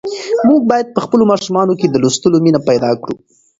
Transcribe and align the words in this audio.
موږ 0.47 0.61
باید 0.71 0.87
په 0.95 0.99
خپلو 1.05 1.23
ماشومانو 1.31 1.73
کې 1.79 1.87
د 1.89 1.95
لوستلو 2.03 2.37
مینه 2.45 2.59
پیدا 2.69 2.91
کړو. 3.01 3.15